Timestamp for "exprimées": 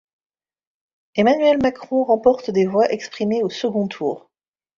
2.91-3.43